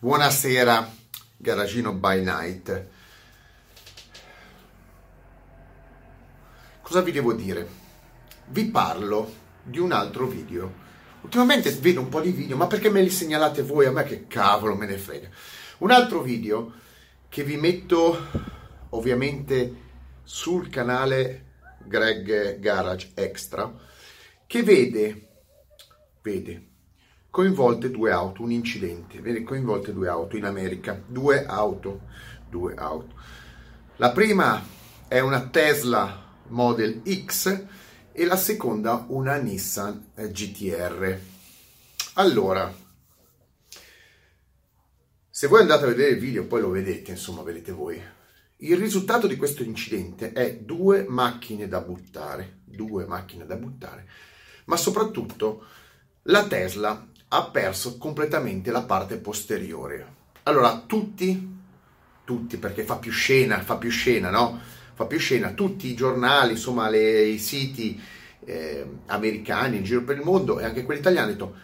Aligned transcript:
Buonasera, 0.00 0.94
Garagino 1.36 1.92
by 1.92 2.22
Night. 2.22 2.86
Cosa 6.80 7.00
vi 7.00 7.10
devo 7.10 7.32
dire? 7.32 7.68
Vi 8.46 8.66
parlo 8.66 9.28
di 9.60 9.80
un 9.80 9.90
altro 9.90 10.28
video. 10.28 10.72
Ultimamente 11.22 11.72
vedo 11.72 11.98
un 11.98 12.08
po' 12.08 12.20
di 12.20 12.30
video, 12.30 12.56
ma 12.56 12.68
perché 12.68 12.90
me 12.90 13.02
li 13.02 13.10
segnalate 13.10 13.62
voi? 13.62 13.86
A 13.86 13.90
me 13.90 14.04
che 14.04 14.28
cavolo 14.28 14.76
me 14.76 14.86
ne 14.86 14.98
frega. 14.98 15.28
Un 15.78 15.90
altro 15.90 16.22
video 16.22 16.74
che 17.28 17.42
vi 17.42 17.56
metto 17.56 18.24
ovviamente 18.90 19.74
sul 20.22 20.68
canale 20.68 21.54
Greg 21.84 22.60
Garage 22.60 23.10
Extra 23.14 23.74
che 24.46 24.62
vede, 24.62 25.28
vede 26.22 26.67
coinvolte 27.38 27.92
due 27.92 28.10
auto, 28.10 28.42
un 28.42 28.50
incidente, 28.50 29.20
vede 29.20 29.44
coinvolte 29.44 29.92
due 29.92 30.08
auto 30.08 30.36
in 30.36 30.44
America, 30.44 31.00
due 31.06 31.46
auto, 31.46 32.00
due 32.50 32.74
auto. 32.74 33.14
La 33.98 34.10
prima 34.10 34.60
è 35.06 35.20
una 35.20 35.46
Tesla 35.46 36.34
Model 36.48 37.00
X 37.06 37.64
e 38.10 38.24
la 38.24 38.36
seconda 38.36 39.04
una 39.10 39.36
Nissan 39.36 40.14
GTR. 40.16 41.20
Allora, 42.14 42.74
se 45.30 45.46
voi 45.46 45.60
andate 45.60 45.84
a 45.84 45.88
vedere 45.90 46.14
il 46.14 46.18
video, 46.18 46.44
poi 46.44 46.60
lo 46.60 46.70
vedete, 46.70 47.12
insomma, 47.12 47.42
vedete 47.42 47.70
voi. 47.70 48.02
Il 48.56 48.76
risultato 48.76 49.28
di 49.28 49.36
questo 49.36 49.62
incidente 49.62 50.32
è 50.32 50.56
due 50.56 51.04
macchine 51.06 51.68
da 51.68 51.80
buttare, 51.82 52.62
due 52.64 53.06
macchine 53.06 53.46
da 53.46 53.54
buttare, 53.54 54.08
ma 54.64 54.76
soprattutto 54.76 55.66
la 56.22 56.44
Tesla 56.44 57.10
ha 57.28 57.44
perso 57.44 57.98
completamente 57.98 58.70
la 58.70 58.82
parte 58.82 59.16
posteriore. 59.16 60.16
Allora, 60.44 60.82
tutti, 60.86 61.56
tutti, 62.24 62.56
perché 62.56 62.84
fa 62.84 62.96
più 62.96 63.10
scena, 63.10 63.60
fa 63.60 63.76
più 63.76 63.90
scena, 63.90 64.30
no? 64.30 64.58
Fa 64.94 65.04
più 65.04 65.18
scena, 65.18 65.52
tutti 65.52 65.88
i 65.88 65.94
giornali, 65.94 66.52
insomma, 66.52 66.88
le, 66.88 67.22
i 67.22 67.38
siti 67.38 68.00
eh, 68.44 68.86
americani 69.06 69.76
in 69.76 69.84
giro 69.84 70.02
per 70.02 70.16
il 70.16 70.24
mondo 70.24 70.58
e 70.58 70.64
anche 70.64 70.84
quelli 70.84 71.00
italiani 71.00 71.26
hanno 71.26 71.36
detto 71.36 71.56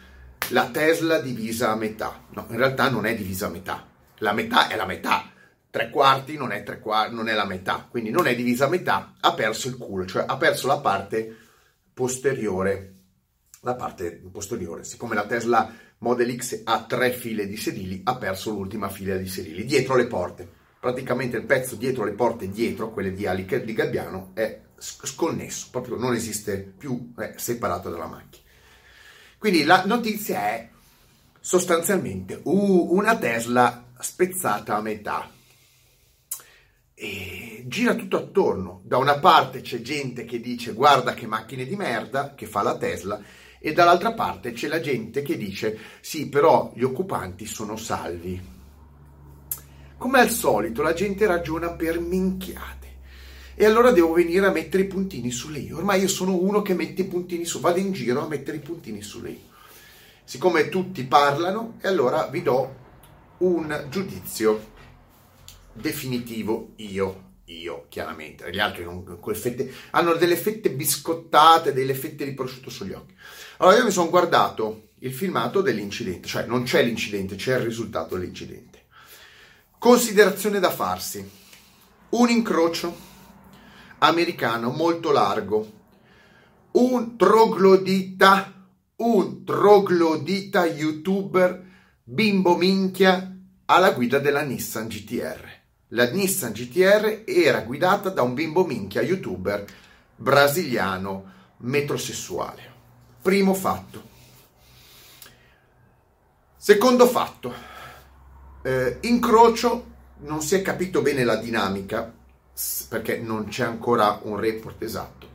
la 0.50 0.68
Tesla 0.68 1.18
divisa 1.20 1.70
a 1.70 1.76
metà. 1.76 2.24
No, 2.30 2.46
in 2.50 2.56
realtà 2.56 2.90
non 2.90 3.06
è 3.06 3.14
divisa 3.14 3.46
a 3.46 3.50
metà. 3.50 3.86
La 4.18 4.32
metà 4.32 4.68
è 4.68 4.76
la 4.76 4.84
metà. 4.84 5.30
Tre 5.70 5.90
quarti 5.90 6.36
non 6.36 6.52
è, 6.52 6.62
tre 6.62 6.78
quarti, 6.78 7.14
non 7.14 7.28
è 7.28 7.32
la 7.32 7.46
metà, 7.46 7.86
quindi 7.90 8.10
non 8.10 8.28
è 8.28 8.36
divisa 8.36 8.66
a 8.66 8.68
metà, 8.68 9.14
ha 9.18 9.32
perso 9.32 9.66
il 9.66 9.76
culo, 9.76 10.06
cioè 10.06 10.24
ha 10.24 10.36
perso 10.36 10.68
la 10.68 10.78
parte 10.78 11.36
posteriore 11.92 12.93
la 13.64 13.74
parte 13.74 14.22
posteriore. 14.30 14.84
Siccome 14.84 15.14
la 15.14 15.26
Tesla 15.26 15.72
Model 15.98 16.36
X 16.36 16.60
ha 16.64 16.84
tre 16.84 17.12
file 17.12 17.46
di 17.46 17.56
sedili, 17.56 18.02
ha 18.04 18.16
perso 18.16 18.50
l'ultima 18.50 18.88
fila 18.88 19.16
di 19.16 19.26
sedili 19.26 19.64
dietro 19.64 19.96
le 19.96 20.06
porte. 20.06 20.48
Praticamente 20.78 21.38
il 21.38 21.46
pezzo 21.46 21.76
dietro 21.76 22.04
le 22.04 22.12
porte, 22.12 22.50
dietro 22.50 22.92
quelle 22.92 23.12
di 23.12 23.26
ali 23.26 23.46
di 23.46 23.72
Gabbiano, 23.72 24.32
è 24.34 24.60
sconnesso, 24.76 25.68
proprio 25.70 25.96
non 25.96 26.14
esiste 26.14 26.58
più, 26.76 27.14
è 27.16 27.34
separato 27.36 27.88
dalla 27.88 28.06
macchina. 28.06 28.44
Quindi 29.38 29.64
la 29.64 29.84
notizia 29.86 30.48
è 30.48 30.68
sostanzialmente 31.40 32.40
una 32.44 33.16
Tesla 33.16 33.86
spezzata 33.98 34.76
a 34.76 34.82
metà. 34.82 35.30
E 36.94 37.64
gira 37.66 37.94
tutto 37.94 38.18
attorno. 38.18 38.82
Da 38.84 38.98
una 38.98 39.18
parte 39.18 39.62
c'è 39.62 39.80
gente 39.80 40.24
che 40.24 40.40
dice 40.40 40.72
guarda 40.72 41.14
che 41.14 41.26
macchine 41.26 41.64
di 41.64 41.76
merda 41.76 42.34
che 42.34 42.46
fa 42.46 42.62
la 42.62 42.76
Tesla 42.76 43.20
e 43.66 43.72
dall'altra 43.72 44.12
parte 44.12 44.52
c'è 44.52 44.68
la 44.68 44.78
gente 44.78 45.22
che 45.22 45.38
dice 45.38 45.78
sì, 46.02 46.28
però 46.28 46.70
gli 46.74 46.82
occupanti 46.82 47.46
sono 47.46 47.78
salvi. 47.78 48.38
Come 49.96 50.20
al 50.20 50.28
solito 50.28 50.82
la 50.82 50.92
gente 50.92 51.24
ragiona 51.26 51.70
per 51.70 51.98
minchiate. 51.98 52.92
E 53.54 53.64
allora 53.64 53.90
devo 53.90 54.12
venire 54.12 54.44
a 54.44 54.50
mettere 54.50 54.82
i 54.82 54.86
puntini 54.86 55.30
sulle 55.30 55.60
i. 55.60 55.72
Ormai 55.72 56.02
io 56.02 56.08
sono 56.08 56.36
uno 56.36 56.60
che 56.60 56.74
mette 56.74 57.02
i 57.02 57.06
puntini 57.06 57.46
su, 57.46 57.58
vado 57.60 57.78
in 57.78 57.92
giro 57.92 58.22
a 58.22 58.28
mettere 58.28 58.58
i 58.58 58.60
puntini 58.60 59.00
sulle 59.00 59.30
i. 59.30 59.40
Siccome 60.24 60.68
tutti 60.68 61.02
parlano, 61.04 61.78
e 61.80 61.88
allora 61.88 62.26
vi 62.26 62.42
do 62.42 62.74
un 63.38 63.86
giudizio 63.88 64.72
definitivo 65.72 66.72
io 66.76 67.24
io 67.46 67.86
chiaramente, 67.88 68.50
gli 68.50 68.58
altri 68.58 68.84
non, 68.84 69.04
fette, 69.34 69.72
hanno 69.90 70.14
delle 70.14 70.36
fette 70.36 70.70
biscottate, 70.70 71.72
delle 71.72 71.94
fette 71.94 72.24
di 72.24 72.32
prosciutto 72.32 72.70
sugli 72.70 72.92
occhi. 72.92 73.14
Allora 73.58 73.78
io 73.78 73.84
mi 73.84 73.90
sono 73.90 74.10
guardato 74.10 74.88
il 75.00 75.12
filmato 75.12 75.60
dell'incidente, 75.60 76.28
cioè 76.28 76.46
non 76.46 76.64
c'è 76.64 76.82
l'incidente, 76.82 77.36
c'è 77.36 77.56
il 77.56 77.64
risultato 77.64 78.16
dell'incidente. 78.16 78.84
Considerazione 79.78 80.60
da 80.60 80.70
farsi. 80.70 81.28
Un 82.10 82.30
incrocio 82.30 82.96
americano 83.98 84.70
molto 84.70 85.10
largo, 85.10 85.72
un 86.72 87.16
troglodita, 87.16 88.66
un 88.96 89.44
troglodita 89.44 90.66
youtuber 90.66 91.62
bimbo 92.02 92.56
minchia 92.56 93.36
alla 93.66 93.90
guida 93.92 94.18
della 94.18 94.42
Nissan 94.42 94.86
GTR 94.88 95.62
la 95.94 96.10
Nissan 96.10 96.52
GTR 96.52 97.22
era 97.24 97.60
guidata 97.60 98.08
da 98.08 98.22
un 98.22 98.34
bimbo 98.34 98.64
minchia 98.64 99.00
youtuber 99.00 99.64
brasiliano 100.16 101.32
metrosessuale. 101.58 102.73
Primo 103.24 103.54
fatto. 103.54 104.02
Secondo 106.58 107.06
fatto, 107.06 107.54
eh, 108.60 108.98
incrocio 109.00 109.86
non 110.24 110.42
si 110.42 110.56
è 110.56 110.60
capito 110.60 111.00
bene 111.00 111.24
la 111.24 111.36
dinamica 111.36 112.12
perché 112.86 113.16
non 113.16 113.46
c'è 113.46 113.64
ancora 113.64 114.20
un 114.24 114.36
report 114.36 114.82
esatto. 114.82 115.26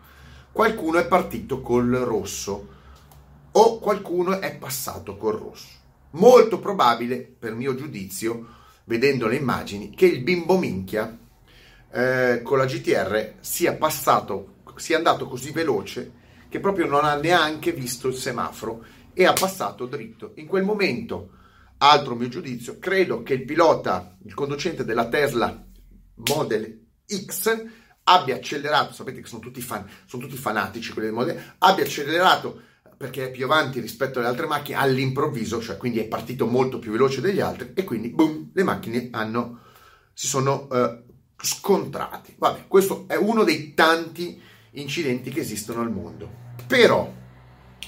Qualcuno 0.51 0.99
è 0.99 1.07
partito 1.07 1.61
col 1.61 1.89
rosso 1.89 2.67
o 3.53 3.79
qualcuno 3.79 4.39
è 4.39 4.55
passato 4.55 5.17
col 5.17 5.39
rosso. 5.39 5.69
Molto 6.11 6.59
probabile, 6.59 7.17
per 7.17 7.55
mio 7.55 7.73
giudizio, 7.73 8.49
vedendo 8.83 9.25
le 9.25 9.37
immagini, 9.37 9.89
che 9.89 10.05
il 10.05 10.21
bimbo 10.21 10.59
minchia 10.59 11.17
eh, 11.89 12.41
con 12.43 12.59
la 12.59 12.65
GTR 12.65 13.37
sia 13.39 13.73
passato, 13.73 14.57
sia 14.75 14.97
andato 14.97 15.27
così 15.27 15.49
veloce 15.49 16.17
che 16.49 16.59
proprio 16.59 16.87
non 16.87 17.05
ha 17.05 17.15
neanche 17.15 17.71
visto 17.71 18.07
il 18.07 18.15
semaforo 18.15 18.83
e 19.13 19.25
ha 19.25 19.33
passato 19.33 19.85
dritto. 19.85 20.33
In 20.35 20.47
quel 20.47 20.63
momento, 20.63 21.31
altro 21.77 22.15
mio 22.15 22.27
giudizio, 22.27 22.77
credo 22.79 23.23
che 23.23 23.35
il 23.35 23.45
pilota, 23.45 24.17
il 24.25 24.33
conducente 24.33 24.83
della 24.83 25.07
Tesla 25.07 25.65
Model 26.15 26.87
X 27.07 27.65
abbia 28.03 28.35
accelerato, 28.35 28.93
sapete 28.93 29.21
che 29.21 29.27
sono 29.27 29.41
tutti, 29.41 29.61
fan, 29.61 29.87
sono 30.05 30.23
tutti 30.23 30.35
fanatici 30.35 30.91
quelli 30.91 31.07
del 31.07 31.17
Model, 31.17 31.55
abbia 31.59 31.83
accelerato 31.83 32.61
perché 32.97 33.27
è 33.27 33.31
più 33.31 33.45
avanti 33.45 33.79
rispetto 33.79 34.19
alle 34.19 34.27
altre 34.27 34.47
macchine 34.47 34.77
all'improvviso, 34.77 35.61
cioè 35.61 35.77
quindi 35.77 35.99
è 35.99 36.07
partito 36.07 36.45
molto 36.47 36.79
più 36.79 36.91
veloce 36.91 37.21
degli 37.21 37.39
altri 37.39 37.71
e 37.73 37.83
quindi 37.85 38.09
boom, 38.09 38.49
le 38.53 38.63
macchine 38.63 39.07
hanno, 39.11 39.61
si 40.13 40.27
sono 40.27 40.67
uh, 40.69 41.03
scontrate. 41.41 42.35
Vabbè, 42.37 42.67
questo 42.67 43.05
è 43.07 43.15
uno 43.15 43.43
dei 43.43 43.73
tanti 43.73 44.41
incidenti 44.71 45.29
che 45.29 45.41
esistono 45.41 45.81
al 45.81 45.91
mondo. 45.91 46.29
Però, 46.67 47.11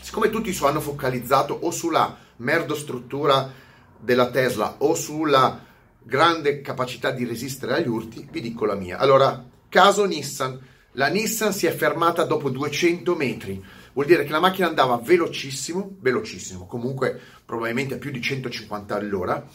siccome 0.02 0.30
tutti 0.30 0.56
hanno 0.62 0.82
focalizzato 0.82 1.54
o 1.54 1.72
sulla 1.72 2.18
merdostruttura 2.38 3.52
della 4.00 4.30
Tesla 4.30 4.76
o 4.80 4.96
sulla 4.96 5.66
grande 6.04 6.62
capacità 6.62 7.12
di 7.12 7.26
resistere 7.26 7.76
agli 7.76 7.88
urti, 7.88 8.28
vi 8.32 8.42
dico 8.42 8.66
la 8.66 8.76
mia. 8.76 8.98
Allora, 8.98 9.44
caso 9.70 10.06
Nissan, 10.06 10.60
la 10.94 11.08
Nissan 11.08 11.54
si 11.54 11.68
è 11.68 11.72
fermata 11.72 12.24
dopo 12.24 12.50
200 12.50 13.16
metri 13.16 13.64
vuol 13.94 14.06
dire 14.06 14.24
che 14.24 14.32
la 14.32 14.40
macchina 14.40 14.68
andava 14.68 14.98
velocissimo, 14.98 15.98
velocissimo, 16.00 16.66
comunque 16.66 17.20
probabilmente 17.46 17.96
a 17.96 17.98
più 17.98 18.12
di 18.12 18.22
150 18.22 18.96
all'ora, 18.96 19.46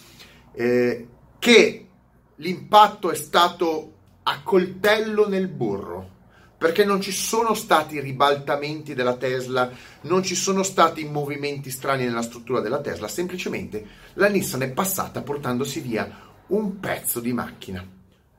eh, 0.53 1.09
che 1.39 1.87
l'impatto 2.37 3.11
è 3.11 3.15
stato 3.15 3.93
a 4.25 4.43
coltello 4.43 5.29
nel 5.29 5.49
burro, 5.49 6.11
perché 6.59 6.85
non 6.85 7.01
ci 7.01 7.13
sono 7.13 7.55
stati 7.55 8.01
ribaltamenti 8.01 8.95
della 8.95 9.17
Tesla, 9.17 9.71
non 10.03 10.23
ci 10.23 10.35
sono 10.35 10.63
stati 10.63 11.05
movimenti 11.05 11.71
strani 11.71 12.05
nella 12.05 12.23
struttura 12.23 12.61
della 12.61 12.81
Tesla, 12.81 13.09
semplicemente 13.09 13.87
la 14.15 14.29
Nissan 14.29 14.63
è 14.63 14.71
passata 14.71 15.23
portandosi 15.23 15.81
via 15.81 16.25
un 16.49 16.81
pezzo 16.81 17.21
di 17.21 17.33
macchina. 17.33 17.87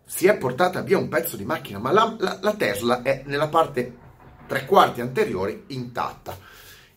Si 0.03 0.25
è 0.25 0.37
portata 0.37 0.81
via 0.81 0.97
un 0.97 1.09
pezzo 1.09 1.35
di 1.35 1.45
macchina, 1.45 1.79
ma 1.79 1.91
la, 1.91 2.15
la, 2.17 2.39
la 2.41 2.53
Tesla 2.53 3.01
è 3.01 3.23
nella 3.25 3.49
parte 3.49 4.05
tre 4.47 4.65
quarti 4.65 5.01
anteriore 5.01 5.63
intatta, 5.67 6.37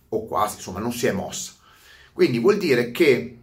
o 0.09 0.27
quasi, 0.27 0.57
insomma, 0.57 0.79
non 0.79 0.93
si 0.93 1.07
è 1.07 1.13
mossa. 1.13 1.55
Quindi 2.13 2.39
vuol 2.39 2.57
dire 2.57 2.93
che 2.93 3.40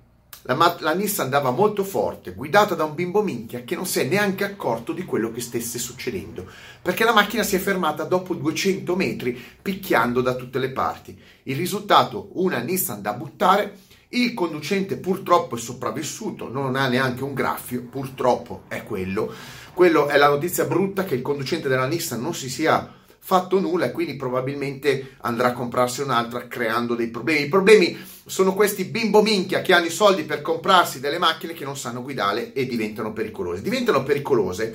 la, 0.48 0.78
la 0.80 0.94
Nissan 0.94 1.26
andava 1.26 1.52
molto 1.52 1.84
forte, 1.84 2.34
guidata 2.34 2.74
da 2.74 2.86
un 2.86 2.96
bimbo 2.96 3.22
minchia 3.22 3.64
che 3.64 3.76
non 3.76 3.86
si 3.86 4.00
è 4.00 4.06
neanche 4.06 4.46
accorto 4.46 4.94
di 4.94 5.04
quello 5.04 5.32
che 5.32 5.42
stesse 5.42 5.78
succedendo, 5.78 6.50
perché 6.82 7.04
la 7.04 7.14
macchina 7.14 7.44
si 7.44 7.58
è 7.58 7.60
fermata 7.60 8.06
dopo 8.06 8.34
200 8.34 8.96
metri 8.96 9.38
picchiando 9.62 10.22
da 10.22 10.36
tutte 10.36 10.60
le 10.60 10.70
parti. 10.70 11.20
Il 11.44 11.58
risultato, 11.58 12.30
una 12.34 12.60
Nissan 12.60 13.02
da 13.02 13.14
buttare 13.14 13.86
Il 14.10 14.34
conducente 14.34 14.96
purtroppo 14.96 15.58
è 15.58 15.60
sopravvissuto, 15.60 16.50
non 16.50 16.78
ha 16.78 16.88
neanche 16.88 17.26
un 17.26 17.34
graffio, 17.34 17.84
purtroppo 17.84 18.64
è 18.70 18.84
quello. 18.84 19.34
Quello 19.74 20.08
è 20.08 20.16
la 20.16 20.30
notizia 20.30 20.64
brutta 20.64 21.04
che 21.04 21.16
il 21.16 21.22
conducente 21.22 21.68
della 21.68 21.88
Nissan 21.88 22.22
non 22.22 22.34
si 22.34 22.50
sia 22.50 22.90
fatto 23.28 23.60
nulla 23.60 23.88
e 23.88 23.92
quindi 23.92 24.16
probabilmente 24.16 25.18
andrà 25.20 25.50
a 25.50 25.52
comprarsi 25.52 26.00
un'altra 26.00 26.48
creando 26.48 26.96
dei 26.96 27.10
problemi. 27.10 27.42
I 27.42 27.50
problemi 27.50 27.98
sono 28.26 28.54
questi 28.54 28.86
bimbo 28.86 29.22
minchia 29.22 29.62
che 29.62 29.74
hanno 29.74 29.88
i 29.88 29.90
soldi 29.90 30.24
per 30.24 30.42
comprarsi 30.42 31.02
delle 31.02 31.18
macchine 31.18 31.52
che 31.52 31.66
non 31.66 31.76
sanno 31.76 32.02
guidare 32.02 32.54
e 32.54 32.66
diventano 32.66 33.12
pericolose. 33.12 33.62
Diventano 33.62 34.04
pericolose 34.04 34.74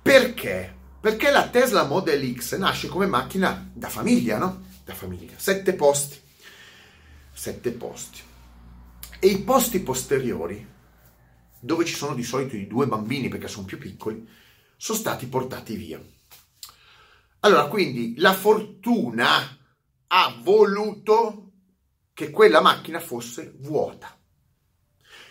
perché? 0.00 0.74
Perché 0.98 1.30
la 1.30 1.46
Tesla 1.48 1.84
Model 1.84 2.34
X 2.34 2.56
nasce 2.56 2.88
come 2.88 3.04
macchina 3.04 3.70
da 3.74 3.90
famiglia, 3.90 4.38
no? 4.38 4.62
Da 4.86 4.94
famiglia. 4.94 5.34
Sette 5.36 5.74
posti. 5.74 6.18
Sette 7.30 7.72
posti. 7.72 8.20
E 9.18 9.26
i 9.26 9.40
posti 9.40 9.80
posteriori, 9.80 10.66
dove 11.60 11.84
ci 11.84 11.94
sono 11.94 12.14
di 12.14 12.22
solito 12.22 12.56
i 12.56 12.66
due 12.66 12.86
bambini 12.86 13.28
perché 13.28 13.48
sono 13.48 13.66
più 13.66 13.76
piccoli, 13.76 14.26
sono 14.78 14.98
stati 14.98 15.26
portati 15.26 15.76
via. 15.76 16.00
Allora, 17.44 17.66
quindi 17.66 18.14
la 18.18 18.34
fortuna 18.34 19.58
ha 20.06 20.40
voluto 20.40 21.50
che 22.12 22.30
quella 22.30 22.60
macchina 22.60 23.00
fosse 23.00 23.56
vuota. 23.58 24.16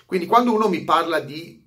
Quindi 0.05 0.25
quando 0.25 0.53
uno 0.53 0.67
mi 0.67 0.83
parla 0.83 1.21
di 1.21 1.65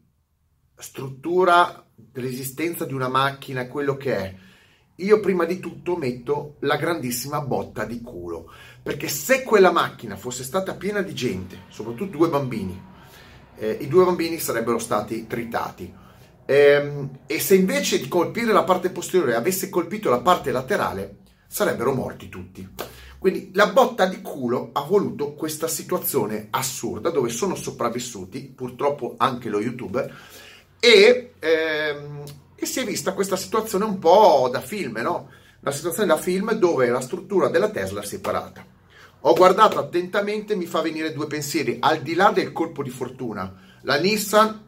struttura, 0.77 1.91
resistenza 2.13 2.85
di 2.85 2.93
una 2.93 3.09
macchina, 3.09 3.69
quello 3.69 3.97
che 3.97 4.17
è, 4.17 4.35
io 4.97 5.19
prima 5.21 5.47
di 5.47 5.61
tutto 5.61 5.97
metto 5.97 6.57
la 6.61 6.77
grandissima 6.77 7.41
botta 7.41 7.87
di 7.87 8.03
culo, 8.03 8.53
perché 8.83 9.09
se 9.09 9.45
quella 9.45 9.73
macchina 9.73 10.17
fosse 10.17 10.45
stata 10.45 10.75
piena 10.75 11.01
di 11.01 11.15
gente, 11.15 11.63
soprattutto 11.69 12.19
due 12.19 12.29
bambini, 12.29 12.79
eh, 13.57 13.79
i 13.81 13.89
due 13.89 14.05
bambini 14.05 14.39
sarebbero 14.39 14.79
stati 14.79 15.27
tritati 15.27 16.03
e 16.47 17.41
se 17.41 17.55
invece 17.55 17.99
di 17.99 18.09
colpire 18.09 18.53
la 18.53 18.65
parte 18.65 18.91
posteriore 18.91 19.35
avesse 19.35 19.71
colpito 19.71 20.11
la 20.11 20.21
parte 20.21 20.53
laterale, 20.53 21.17
sarebbero 21.47 21.95
morti 21.95 22.29
tutti. 22.29 22.69
Quindi 23.19 23.51
la 23.55 23.69
botta 23.69 24.05
di 24.05 24.21
culo 24.21 24.69
ha 24.75 24.83
voluto 24.83 25.33
questa 25.33 25.67
situazione 25.67 26.49
assurda 26.51 27.09
dove 27.09 27.31
sono 27.31 27.55
sopravvissuti, 27.55 28.53
purtroppo 28.55 29.15
anche 29.17 29.49
lo 29.49 29.63
youtuber, 29.63 30.15
e, 30.79 31.33
ehm, 31.39 32.23
e 32.55 32.67
si 32.67 32.81
è 32.81 32.85
vista 32.85 33.15
questa 33.15 33.37
situazione 33.37 33.87
un 33.87 33.99
po' 33.99 34.51
da 34.53 34.61
film, 34.61 34.99
no? 34.99 35.31
Una 35.61 35.73
situazione 35.73 36.09
da 36.09 36.19
film 36.19 36.53
dove 36.53 36.87
la 36.89 37.01
struttura 37.01 37.49
della 37.49 37.71
Tesla 37.71 38.03
è 38.03 38.05
separata. 38.05 38.63
Ho 39.21 39.33
guardato 39.33 39.79
attentamente, 39.79 40.55
mi 40.55 40.67
fa 40.67 40.83
venire 40.83 41.15
due 41.15 41.27
pensieri, 41.27 41.79
al 41.81 42.03
di 42.03 42.15
là 42.15 42.31
del 42.31 42.53
colpo 42.53 42.83
di 42.83 42.91
fortuna, 42.91 43.51
la 43.85 43.97
Nissan 43.97 44.61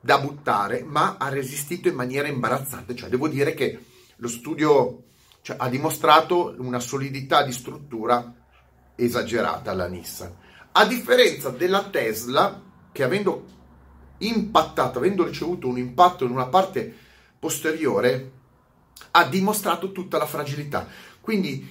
da 0.00 0.18
buttare, 0.18 0.82
ma 0.84 1.16
ha 1.18 1.28
resistito 1.28 1.88
in 1.88 1.94
maniera 1.94 2.28
imbarazzante. 2.28 2.94
Cioè, 2.94 3.08
devo 3.08 3.28
dire 3.28 3.54
che 3.54 3.84
lo 4.16 4.28
studio 4.28 5.04
cioè, 5.42 5.56
ha 5.58 5.68
dimostrato 5.68 6.54
una 6.58 6.80
solidità 6.80 7.42
di 7.42 7.52
struttura 7.52 8.34
esagerata 8.94 9.70
alla 9.70 9.88
Nissan. 9.88 10.34
A 10.72 10.84
differenza 10.86 11.50
della 11.50 11.88
Tesla, 11.88 12.62
che 12.92 13.02
avendo 13.02 13.56
impattato, 14.18 14.98
avendo 14.98 15.24
ricevuto 15.24 15.68
un 15.68 15.78
impatto 15.78 16.24
in 16.24 16.30
una 16.30 16.46
parte 16.46 16.94
posteriore, 17.38 18.32
ha 19.12 19.24
dimostrato 19.24 19.92
tutta 19.92 20.18
la 20.18 20.26
fragilità. 20.26 20.86
Quindi 21.20 21.68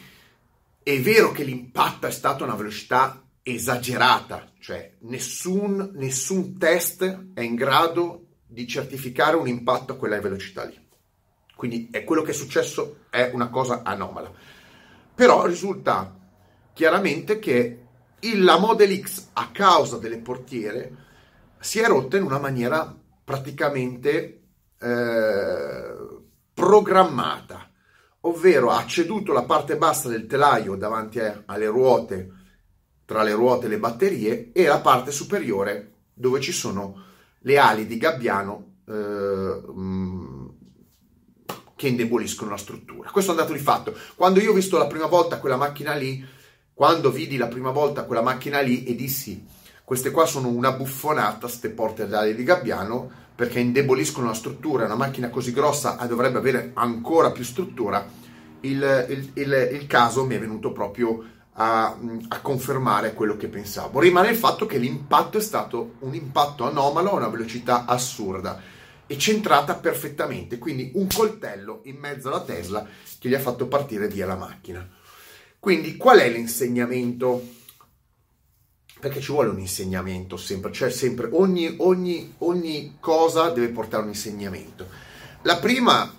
è 0.81 1.01
vero 1.01 1.31
che 1.31 1.43
l'impatto 1.43 2.07
è 2.07 2.11
stato 2.11 2.43
a 2.43 2.47
una 2.47 2.55
velocità 2.55 3.21
esagerata, 3.53 4.51
cioè 4.59 4.95
nessun, 5.01 5.91
nessun 5.93 6.57
test 6.57 7.29
è 7.33 7.39
in 7.39 7.55
grado 7.55 8.25
di 8.45 8.67
certificare 8.67 9.37
un 9.37 9.47
impatto 9.47 9.93
a 9.93 9.95
quella 9.95 10.19
velocità 10.19 10.65
lì. 10.65 10.77
Quindi 11.55 11.87
è 11.89 12.03
quello 12.03 12.23
che 12.23 12.31
è 12.31 12.33
successo, 12.33 13.05
è 13.09 13.31
una 13.33 13.49
cosa 13.49 13.83
anomala. 13.83 14.31
Però 15.15 15.45
risulta 15.45 16.13
chiaramente 16.73 17.39
che 17.39 17.85
la 18.35 18.57
Model 18.57 18.99
X, 18.99 19.29
a 19.33 19.49
causa 19.51 19.97
delle 19.97 20.17
portiere, 20.17 21.05
si 21.59 21.79
è 21.79 21.87
rotta 21.87 22.17
in 22.17 22.23
una 22.23 22.39
maniera 22.39 22.93
praticamente 23.23 24.41
eh, 24.77 25.95
programmata, 26.53 27.71
ovvero 28.21 28.71
ha 28.71 28.85
ceduto 28.85 29.31
la 29.31 29.43
parte 29.43 29.77
bassa 29.77 30.09
del 30.09 30.27
telaio 30.27 30.75
davanti 30.75 31.19
alle 31.19 31.67
ruote 31.67 32.36
tra 33.07 33.23
le 33.23 33.31
ruote 33.31 33.67
e 33.67 33.69
le 33.69 33.79
batterie 33.79 34.51
e 34.51 34.65
la 34.65 34.79
parte 34.79 35.11
superiore 35.11 35.93
dove 36.13 36.41
ci 36.41 36.51
sono 36.51 37.05
le 37.39 37.57
ali 37.57 37.87
di 37.87 37.97
gabbiano 37.97 38.73
eh, 38.85 39.61
che 41.73 41.87
indeboliscono 41.87 42.49
la 42.49 42.57
struttura. 42.57 43.09
Questo 43.09 43.31
è 43.31 43.33
un 43.35 43.39
dato 43.39 43.53
di 43.53 43.59
fatto. 43.59 43.95
Quando 44.15 44.41
io 44.41 44.51
ho 44.51 44.53
visto 44.53 44.77
la 44.77 44.87
prima 44.87 45.05
volta 45.05 45.39
quella 45.39 45.55
macchina 45.55 45.93
lì, 45.93 46.21
quando 46.73 47.09
vidi 47.09 47.37
la 47.37 47.47
prima 47.47 47.71
volta 47.71 48.03
quella 48.03 48.21
macchina 48.21 48.59
lì 48.59 48.83
e 48.83 48.93
dissi 48.93 49.45
queste 49.85 50.11
qua 50.11 50.25
sono 50.25 50.49
una 50.49 50.73
buffonata, 50.73 51.47
ste 51.47 51.69
porte 51.69 52.01
ad 52.01 52.13
ali 52.13 52.35
di 52.35 52.43
gabbiano, 52.43 53.09
perché 53.33 53.61
indeboliscono 53.61 54.27
la 54.27 54.33
struttura, 54.33 54.83
una 54.83 54.95
macchina 54.95 55.29
così 55.29 55.53
grossa 55.53 55.95
dovrebbe 56.09 56.39
avere 56.39 56.71
ancora 56.73 57.31
più 57.31 57.45
struttura, 57.45 58.05
il, 58.61 59.05
il, 59.07 59.29
il, 59.35 59.69
il 59.71 59.87
caso 59.87 60.25
mi 60.25 60.35
è 60.35 60.39
venuto 60.39 60.73
proprio 60.73 61.23
a, 61.59 61.97
a, 62.27 62.41
confermare 62.41 63.13
quello 63.13 63.35
che 63.35 63.47
pensavo. 63.47 63.99
Rimane 63.99 64.29
il 64.29 64.35
fatto 64.35 64.65
che 64.65 64.77
l'impatto 64.77 65.37
è 65.37 65.41
stato 65.41 65.95
un 65.99 66.13
impatto 66.13 66.65
anomalo 66.65 67.11
a 67.11 67.15
una 67.15 67.27
velocità 67.27 67.85
assurda 67.85 68.61
e 69.07 69.17
centrata 69.17 69.75
perfettamente, 69.75 70.57
quindi 70.57 70.91
un 70.95 71.07
coltello 71.07 71.81
in 71.85 71.97
mezzo 71.97 72.27
alla 72.27 72.43
Tesla 72.43 72.85
che 73.19 73.29
gli 73.29 73.33
ha 73.33 73.39
fatto 73.39 73.67
partire 73.67 74.07
via 74.07 74.25
la 74.25 74.35
macchina. 74.35 74.87
Quindi 75.59 75.97
qual 75.97 76.19
è 76.19 76.29
l'insegnamento? 76.29 77.55
Perché 78.99 79.21
ci 79.21 79.31
vuole 79.31 79.49
un 79.49 79.59
insegnamento 79.59 80.37
sempre, 80.37 80.71
cioè 80.71 80.89
sempre 80.89 81.29
ogni, 81.31 81.75
ogni, 81.79 82.35
ogni 82.39 82.97
cosa 82.99 83.49
deve 83.49 83.69
portare 83.69 84.03
un 84.03 84.09
insegnamento. 84.09 84.87
La 85.43 85.57
prima 85.57 86.13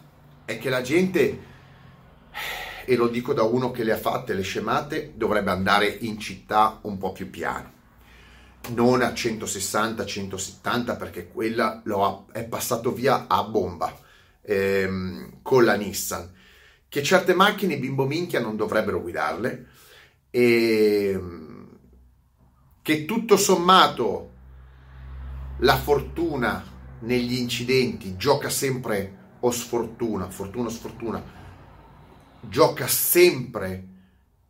è 0.44 0.58
che 0.58 0.70
la 0.70 0.80
gente 0.80 1.46
e 2.88 2.96
lo 2.96 3.08
dico 3.08 3.34
da 3.34 3.42
uno 3.42 3.70
che 3.70 3.84
le 3.84 3.92
ha 3.92 3.98
fatte 3.98 4.32
le 4.32 4.40
scemate, 4.40 5.12
dovrebbe 5.14 5.50
andare 5.50 5.86
in 6.00 6.18
città 6.18 6.78
un 6.84 6.96
po' 6.96 7.12
più 7.12 7.28
piano. 7.28 7.70
Non 8.70 9.02
a 9.02 9.08
160-170 9.10 10.96
perché 10.96 11.28
quella 11.28 11.82
ha, 11.84 12.24
è 12.32 12.44
passato 12.44 12.90
via 12.90 13.26
a 13.28 13.42
bomba 13.42 13.94
ehm, 14.40 15.40
con 15.42 15.66
la 15.66 15.74
Nissan. 15.74 16.32
Che 16.88 17.02
certe 17.02 17.34
macchine 17.34 17.76
bimbo 17.76 18.06
minchia 18.06 18.40
non 18.40 18.56
dovrebbero 18.56 19.02
guidarle 19.02 19.66
e 20.30 21.10
ehm, 21.12 21.68
che 22.80 23.04
tutto 23.04 23.36
sommato 23.36 24.30
la 25.58 25.76
fortuna 25.76 26.64
negli 27.00 27.34
incidenti 27.34 28.16
gioca 28.16 28.48
sempre 28.48 29.16
o 29.40 29.50
sfortuna, 29.50 30.30
fortuna 30.30 30.68
o 30.68 30.70
sfortuna, 30.70 31.36
gioca 32.40 32.86
sempre 32.86 33.86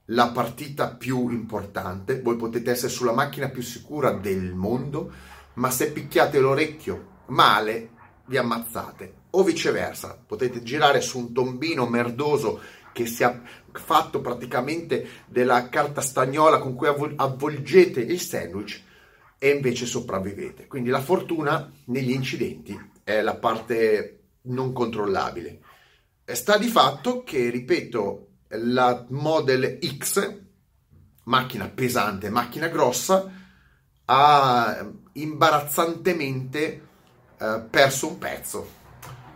la 0.07 0.29
partita 0.29 0.89
più 0.89 1.29
importante, 1.31 2.21
voi 2.23 2.37
potete 2.37 2.71
essere 2.71 2.91
sulla 2.91 3.13
macchina 3.13 3.49
più 3.49 3.63
sicura 3.63 4.13
del 4.13 4.55
mondo, 4.55 5.13
ma 5.55 5.71
se 5.71 5.93
picchiate 5.93 6.39
l'orecchio 6.39 7.17
male 7.27 7.91
vi 8.27 8.37
ammazzate 8.37 9.15
o 9.31 9.43
viceversa, 9.43 10.19
potete 10.27 10.63
girare 10.63 11.01
su 11.01 11.19
un 11.19 11.33
tombino 11.33 11.87
merdoso 11.87 12.61
che 12.93 13.07
si 13.07 13.23
è 13.23 13.41
fatto 13.73 14.21
praticamente 14.21 15.07
della 15.27 15.69
carta 15.69 16.01
stagnola 16.01 16.59
con 16.59 16.75
cui 16.75 16.89
avvolgete 16.89 18.01
il 18.01 18.21
sandwich 18.21 18.83
e 19.39 19.51
invece 19.51 19.87
sopravvivete. 19.87 20.67
Quindi 20.67 20.91
la 20.91 21.01
fortuna 21.01 21.71
negli 21.85 22.11
incidenti 22.11 22.79
è 23.05 23.21
la 23.21 23.37
parte 23.37 24.21
non 24.43 24.73
controllabile. 24.73 25.61
Sta 26.35 26.59
di 26.59 26.69
fatto 26.69 27.23
che, 27.25 27.49
ripeto, 27.49 28.27
la 28.49 29.07
Model 29.09 29.79
X, 29.83 30.41
macchina 31.25 31.69
pesante, 31.69 32.29
macchina 32.29 32.69
grossa, 32.69 33.33
ha 34.05 34.91
imbarazzantemente 35.13 36.89
eh, 37.39 37.63
perso 37.71 38.09
un 38.09 38.19
pezzo. 38.19 38.69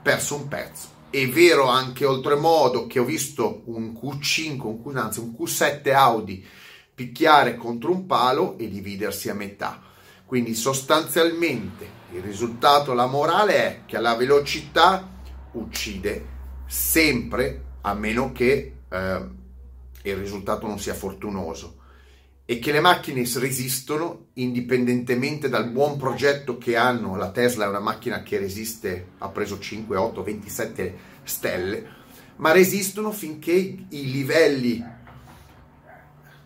Perso 0.02 0.34
un 0.34 0.48
pezzo. 0.48 0.88
È 1.08 1.26
vero 1.28 1.66
anche 1.66 2.04
oltremodo 2.04 2.86
che 2.86 2.98
ho 2.98 3.04
visto 3.04 3.62
un 3.66 3.92
Q5, 3.92 4.60
un 4.62 4.82
Q, 4.82 4.96
anzi 4.96 5.20
un 5.20 5.34
Q7 5.38 5.94
Audi 5.94 6.46
picchiare 6.94 7.56
contro 7.56 7.90
un 7.90 8.04
palo 8.04 8.58
e 8.58 8.68
dividersi 8.68 9.30
a 9.30 9.34
metà. 9.34 9.80
Quindi 10.26 10.54
sostanzialmente 10.54 12.00
il 12.12 12.20
risultato, 12.20 12.92
la 12.92 13.06
morale 13.06 13.54
è 13.54 13.80
che 13.86 13.98
la 13.98 14.14
velocità 14.14 15.08
uccide 15.52 16.31
sempre 16.72 17.64
a 17.82 17.92
meno 17.92 18.32
che 18.32 18.76
eh, 18.88 19.28
il 20.04 20.16
risultato 20.16 20.66
non 20.66 20.78
sia 20.78 20.94
fortunoso. 20.94 21.80
e 22.44 22.58
che 22.58 22.72
le 22.72 22.80
macchine 22.80 23.22
resistono 23.36 24.26
indipendentemente 24.34 25.48
dal 25.48 25.70
buon 25.70 25.96
progetto 25.96 26.58
che 26.58 26.76
hanno. 26.76 27.16
La 27.16 27.30
Tesla 27.30 27.66
è 27.66 27.68
una 27.68 27.78
macchina 27.78 28.22
che 28.22 28.38
resiste, 28.38 29.12
ha 29.18 29.28
preso 29.28 29.58
5, 29.58 29.96
8, 29.96 30.22
27 30.22 30.96
stelle, 31.22 31.86
ma 32.36 32.50
resistono 32.52 33.12
finché 33.12 33.52
i 33.52 34.10
livelli, 34.10 34.84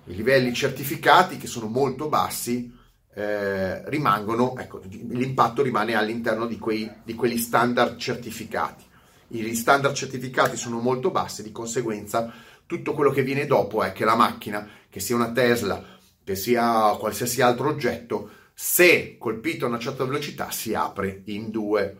i 0.04 0.14
livelli 0.14 0.52
certificati, 0.52 1.38
che 1.38 1.46
sono 1.46 1.66
molto 1.66 2.08
bassi, 2.08 2.72
eh, 3.14 3.88
rimangono, 3.88 4.56
ecco, 4.58 4.80
l'impatto 4.90 5.62
rimane 5.62 5.94
all'interno 5.94 6.46
di, 6.46 6.58
quei, 6.58 6.88
di 7.02 7.14
quegli 7.14 7.38
standard 7.38 7.96
certificati. 7.96 8.85
Gli 9.28 9.54
standard 9.54 9.94
certificati 9.94 10.56
sono 10.56 10.80
molto 10.80 11.10
bassi, 11.10 11.42
di 11.42 11.52
conseguenza 11.52 12.32
tutto 12.66 12.94
quello 12.94 13.10
che 13.10 13.22
viene 13.22 13.46
dopo 13.46 13.82
è 13.82 13.92
che 13.92 14.04
la 14.04 14.16
macchina, 14.16 14.68
che 14.88 14.98
sia 14.98 15.14
una 15.14 15.30
Tesla, 15.30 15.82
che 16.24 16.34
sia 16.34 16.96
qualsiasi 16.98 17.40
altro 17.40 17.68
oggetto, 17.68 18.30
se 18.52 19.16
colpito 19.18 19.64
a 19.64 19.68
una 19.68 19.78
certa 19.78 20.04
velocità 20.04 20.50
si 20.50 20.74
apre 20.74 21.22
in 21.26 21.50
due. 21.50 21.96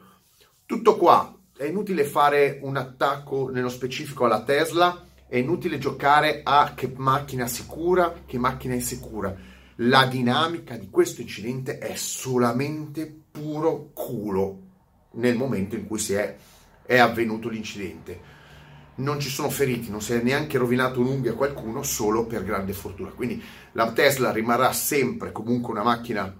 Tutto 0.66 0.96
qua, 0.96 1.32
è 1.56 1.64
inutile 1.64 2.04
fare 2.04 2.58
un 2.62 2.76
attacco 2.76 3.48
nello 3.50 3.68
specifico 3.68 4.24
alla 4.24 4.42
Tesla, 4.42 5.04
è 5.28 5.36
inutile 5.36 5.78
giocare 5.78 6.40
a 6.42 6.72
che 6.74 6.92
macchina 6.96 7.46
sicura, 7.46 8.22
che 8.26 8.38
macchina 8.38 8.74
insicura. 8.74 9.34
La 9.76 10.06
dinamica 10.06 10.76
di 10.76 10.90
questo 10.90 11.20
incidente 11.20 11.78
è 11.78 11.94
solamente 11.94 13.06
puro 13.30 13.90
culo 13.92 14.62
nel 15.12 15.36
momento 15.36 15.76
in 15.76 15.86
cui 15.86 15.98
si 15.98 16.14
è, 16.14 16.36
è 16.86 16.98
avvenuto 16.98 17.48
l'incidente 17.48 18.34
non 18.96 19.20
ci 19.20 19.28
sono 19.28 19.50
feriti, 19.50 19.90
non 19.90 20.00
si 20.00 20.14
è 20.14 20.22
neanche 20.22 20.58
rovinato 20.58 21.00
un'unghia 21.00 21.32
a 21.32 21.34
qualcuno 21.34 21.82
solo 21.82 22.24
per 22.26 22.44
grande 22.44 22.72
fortuna. 22.72 23.10
Quindi 23.10 23.42
la 23.72 23.92
Tesla 23.92 24.32
rimarrà 24.32 24.72
sempre 24.72 25.32
comunque 25.32 25.72
una 25.72 25.82
macchina, 25.82 26.34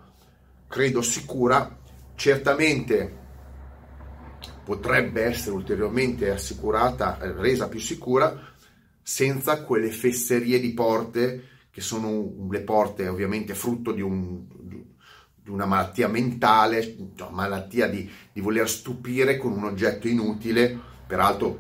credo, 0.69 1.03
sicura. 1.03 1.79
Certamente 2.15 3.25
potrebbe 4.65 5.23
essere 5.25 5.55
ulteriormente 5.55 6.31
assicurata, 6.31 7.21
eh, 7.21 7.33
resa 7.33 7.69
più 7.69 7.79
sicura, 7.79 8.55
senza 9.03 9.63
quelle 9.63 9.91
fesserie 9.91 10.59
di 10.59 10.73
porte 10.73 11.49
che 11.71 11.83
sono 11.83 12.49
le 12.51 12.63
porte 12.63 13.07
ovviamente 13.07 13.55
frutto 13.55 13.93
di, 13.93 14.01
un, 14.01 14.47
di 15.47 15.53
una 15.53 15.65
malattia 15.65 16.09
mentale, 16.09 16.97
una 16.99 17.31
malattia 17.31 17.87
di, 17.87 18.11
di 18.33 18.41
voler 18.41 18.69
stupire 18.69 19.37
con 19.37 19.53
un 19.53 19.63
oggetto 19.63 20.09
inutile, 20.09 20.77
peraltro 21.07 21.57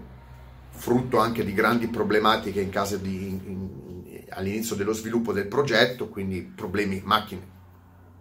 frutto 0.71 1.19
anche 1.19 1.45
di 1.45 1.53
grandi 1.53 1.87
problematiche 1.87 2.61
in 2.61 2.71
caso 2.71 2.97
di, 2.97 3.29
in, 3.29 4.25
all'inizio 4.31 4.75
dello 4.75 4.93
sviluppo 4.93 5.33
del 5.33 5.47
progetto, 5.47 6.09
quindi 6.09 6.43
problemi, 6.43 7.01
macchine, 7.05 7.41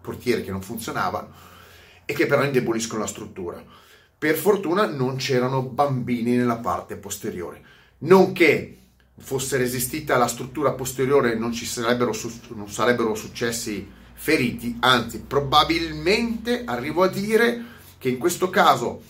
portiere 0.01 0.43
che 0.43 0.51
non 0.51 0.61
funzionavano 0.61 1.29
e 2.05 2.13
che 2.13 2.27
però 2.27 2.43
indeboliscono 2.43 3.01
la 3.01 3.07
struttura. 3.07 3.63
Per 4.19 4.35
fortuna 4.35 4.85
non 4.85 5.15
c'erano 5.15 5.63
bambini 5.63 6.35
nella 6.35 6.57
parte 6.57 6.95
posteriore, 6.95 7.63
non 7.99 8.33
che 8.33 8.77
fosse 9.17 9.57
resistita 9.57 10.15
la 10.17 10.27
struttura 10.27 10.73
posteriore 10.73 11.33
non 11.35 11.53
ci 11.53 11.65
sarebbero, 11.65 12.11
non 12.49 12.69
sarebbero 12.69 13.15
successi 13.15 14.03
feriti, 14.15 14.77
anzi 14.79 15.19
probabilmente 15.19 16.63
arrivo 16.65 17.03
a 17.03 17.07
dire 17.07 17.63
che 17.97 18.09
in 18.09 18.17
questo 18.17 18.49
caso 18.49 19.01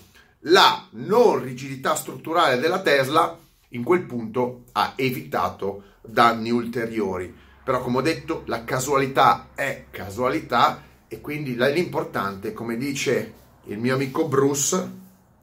la 0.47 0.87
non 0.91 1.41
rigidità 1.41 1.95
strutturale 1.95 2.59
della 2.59 2.81
Tesla 2.81 3.37
in 3.69 3.83
quel 3.83 4.03
punto 4.03 4.63
ha 4.73 4.93
evitato 4.95 5.83
danni 6.01 6.49
ulteriori. 6.49 7.33
Però 7.63 7.81
come 7.81 7.97
ho 7.97 8.01
detto, 8.01 8.43
la 8.45 8.63
casualità 8.63 9.49
è 9.55 9.85
casualità 9.89 10.83
e 11.07 11.19
quindi 11.21 11.55
l'importante, 11.55 12.53
come 12.53 12.77
dice 12.77 13.33
il 13.65 13.79
mio 13.79 13.95
amico 13.95 14.27
Bruce, 14.27 14.91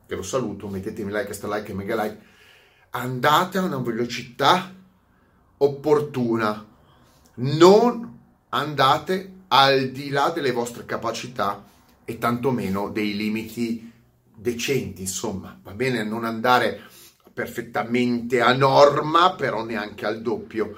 che 0.06 0.14
lo 0.14 0.22
saluto, 0.22 0.68
mettetemi 0.68 1.10
like, 1.10 1.32
sta 1.32 1.52
like 1.52 1.72
e 1.72 1.74
mega 1.74 2.00
like, 2.00 2.18
andate 2.90 3.58
a 3.58 3.62
una 3.62 3.78
velocità 3.78 4.72
opportuna, 5.56 6.66
non 7.34 8.18
andate 8.50 9.32
al 9.54 9.90
di 9.90 10.08
là 10.08 10.30
delle 10.30 10.50
vostre 10.50 10.86
capacità 10.86 11.68
e 12.06 12.16
tantomeno 12.16 12.88
dei 12.88 13.14
limiti 13.14 13.92
decenti, 14.34 15.02
insomma, 15.02 15.58
va 15.62 15.72
bene 15.72 16.02
non 16.04 16.24
andare 16.24 16.80
perfettamente 17.32 18.40
a 18.40 18.54
norma, 18.54 19.34
però 19.34 19.62
neanche 19.62 20.06
al 20.06 20.22
doppio. 20.22 20.74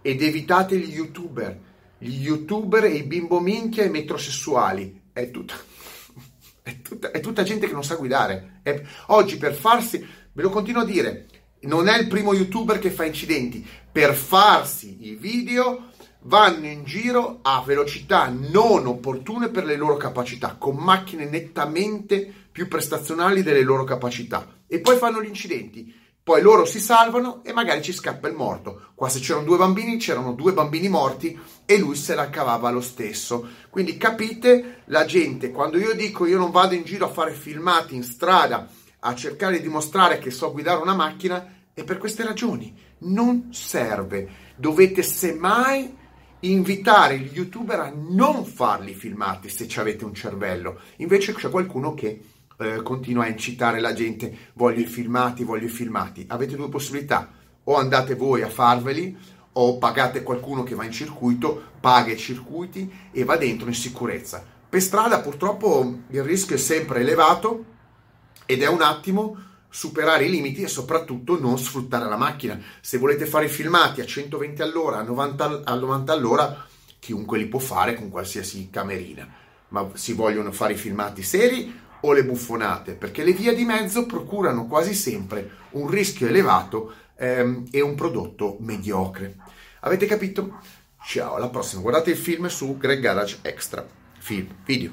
Ed 0.00 0.22
evitate 0.22 0.78
gli 0.78 0.94
youtuber, 0.94 1.58
gli 1.98 2.22
youtuber 2.22 2.84
e 2.84 2.94
i 2.94 3.02
bimbo 3.02 3.40
minchia 3.40 3.82
e 3.82 3.86
i 3.86 3.90
metrosessuali. 3.90 5.02
È 5.12 5.30
tutta, 5.30 5.54
è 6.62 6.80
tutta, 6.80 7.10
è 7.10 7.20
tutta 7.20 7.42
gente 7.42 7.66
che 7.66 7.74
non 7.74 7.84
sa 7.84 7.96
guidare. 7.96 8.60
È, 8.62 8.82
oggi 9.08 9.36
per 9.36 9.52
farsi, 9.54 9.98
ve 10.32 10.42
lo 10.42 10.48
continuo 10.48 10.80
a 10.80 10.86
dire, 10.86 11.26
non 11.60 11.88
è 11.88 11.98
il 11.98 12.08
primo 12.08 12.32
youtuber 12.32 12.78
che 12.78 12.90
fa 12.90 13.04
incidenti. 13.04 13.66
Per 13.92 14.14
farsi 14.14 15.08
i 15.08 15.14
video 15.14 15.92
vanno 16.24 16.66
in 16.66 16.84
giro 16.84 17.40
a 17.42 17.62
velocità 17.64 18.28
non 18.28 18.86
opportune 18.86 19.48
per 19.48 19.64
le 19.64 19.76
loro 19.76 19.96
capacità, 19.96 20.56
con 20.58 20.76
macchine 20.76 21.24
nettamente 21.24 22.32
più 22.50 22.68
prestazionali 22.68 23.42
delle 23.42 23.62
loro 23.62 23.84
capacità 23.84 24.46
e 24.66 24.80
poi 24.80 24.96
fanno 24.96 25.22
gli 25.22 25.28
incidenti. 25.28 26.02
Poi 26.24 26.40
loro 26.40 26.64
si 26.64 26.80
salvano 26.80 27.44
e 27.44 27.52
magari 27.52 27.82
ci 27.82 27.92
scappa 27.92 28.28
il 28.28 28.34
morto. 28.34 28.92
Qua 28.94 29.10
se 29.10 29.20
c'erano 29.20 29.44
due 29.44 29.58
bambini, 29.58 29.98
c'erano 29.98 30.32
due 30.32 30.54
bambini 30.54 30.88
morti 30.88 31.38
e 31.66 31.76
lui 31.76 31.96
se 31.96 32.14
la 32.14 32.30
cavava 32.30 32.70
lo 32.70 32.80
stesso. 32.80 33.46
Quindi 33.68 33.98
capite 33.98 34.82
la 34.86 35.04
gente, 35.04 35.50
quando 35.50 35.76
io 35.76 35.92
dico 35.94 36.24
io 36.24 36.38
non 36.38 36.50
vado 36.50 36.72
in 36.72 36.84
giro 36.84 37.04
a 37.04 37.10
fare 37.10 37.32
filmati 37.32 37.94
in 37.94 38.02
strada 38.02 38.66
a 39.00 39.14
cercare 39.14 39.58
di 39.58 39.62
dimostrare 39.64 40.18
che 40.18 40.30
so 40.30 40.50
guidare 40.50 40.80
una 40.80 40.94
macchina, 40.94 41.56
è 41.74 41.84
per 41.84 41.98
queste 41.98 42.24
ragioni. 42.24 42.74
Non 43.00 43.50
serve. 43.52 44.26
Dovete 44.56 45.02
semmai 45.02 45.94
invitare 46.50 47.18
gli 47.18 47.36
youtuber 47.36 47.80
a 47.80 47.92
non 47.94 48.44
farli 48.44 48.92
filmati 48.92 49.48
se 49.48 49.66
ci 49.66 49.80
avete 49.80 50.04
un 50.04 50.14
cervello. 50.14 50.80
Invece 50.96 51.32
c'è 51.32 51.48
qualcuno 51.48 51.94
che 51.94 52.20
eh, 52.58 52.82
continua 52.82 53.24
a 53.24 53.28
incitare 53.28 53.80
la 53.80 53.92
gente, 53.92 54.50
voglio 54.54 54.80
i 54.80 54.86
filmati, 54.86 55.44
voglio 55.44 55.66
i 55.66 55.70
filmati. 55.70 56.24
Avete 56.28 56.56
due 56.56 56.68
possibilità, 56.68 57.30
o 57.64 57.76
andate 57.76 58.14
voi 58.14 58.42
a 58.42 58.48
farveli, 58.48 59.16
o 59.56 59.78
pagate 59.78 60.22
qualcuno 60.22 60.62
che 60.62 60.74
va 60.74 60.84
in 60.84 60.92
circuito, 60.92 61.62
paga 61.80 62.12
i 62.12 62.18
circuiti 62.18 62.90
e 63.12 63.24
va 63.24 63.36
dentro 63.36 63.68
in 63.68 63.74
sicurezza. 63.74 64.44
Per 64.68 64.82
strada 64.82 65.20
purtroppo 65.20 66.00
il 66.08 66.22
rischio 66.22 66.56
è 66.56 66.58
sempre 66.58 67.00
elevato 67.00 67.64
ed 68.46 68.62
è 68.62 68.68
un 68.68 68.82
attimo 68.82 69.36
superare 69.74 70.26
i 70.26 70.30
limiti 70.30 70.62
e 70.62 70.68
soprattutto 70.68 71.40
non 71.40 71.58
sfruttare 71.58 72.08
la 72.08 72.16
macchina. 72.16 72.60
Se 72.80 72.96
volete 72.96 73.26
fare 73.26 73.46
i 73.46 73.48
filmati 73.48 74.00
a 74.00 74.06
120 74.06 74.62
all'ora, 74.62 74.98
a 74.98 75.02
90, 75.02 75.62
a 75.64 75.74
90 75.74 76.12
all'ora, 76.12 76.66
chiunque 77.00 77.38
li 77.38 77.46
può 77.46 77.58
fare 77.58 77.94
con 77.94 78.08
qualsiasi 78.08 78.70
camerina. 78.70 79.28
Ma 79.70 79.90
si 79.94 80.12
vogliono 80.12 80.52
fare 80.52 80.74
i 80.74 80.76
filmati 80.76 81.24
seri 81.24 81.76
o 82.02 82.12
le 82.12 82.24
buffonate, 82.24 82.92
perché 82.92 83.24
le 83.24 83.32
vie 83.32 83.52
di 83.52 83.64
mezzo 83.64 84.06
procurano 84.06 84.68
quasi 84.68 84.94
sempre 84.94 85.50
un 85.70 85.90
rischio 85.90 86.28
elevato 86.28 86.94
ehm, 87.16 87.66
e 87.72 87.80
un 87.80 87.96
prodotto 87.96 88.58
mediocre. 88.60 89.34
Avete 89.80 90.06
capito? 90.06 90.60
Ciao, 91.04 91.34
alla 91.34 91.48
prossima. 91.48 91.82
Guardate 91.82 92.10
il 92.10 92.16
film 92.16 92.46
su 92.46 92.78
Greg 92.78 93.00
Garage 93.00 93.38
Extra. 93.42 93.84
Film, 94.18 94.46
video. 94.64 94.92